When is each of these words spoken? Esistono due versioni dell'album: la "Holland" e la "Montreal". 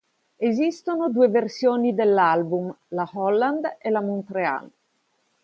Esistono 0.39 1.11
due 1.11 1.27
versioni 1.27 1.93
dell'album: 1.93 2.75
la 2.87 3.07
"Holland" 3.13 3.75
e 3.77 3.91
la 3.91 4.01
"Montreal". 4.01 4.67